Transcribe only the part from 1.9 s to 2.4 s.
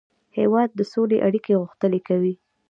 کوي.